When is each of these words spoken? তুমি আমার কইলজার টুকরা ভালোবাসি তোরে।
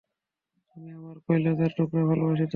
তুমি 0.69 0.89
আমার 0.91 1.17
কইলজার 1.27 1.71
টুকরা 1.77 2.01
ভালোবাসি 2.09 2.35
তোরে। 2.37 2.49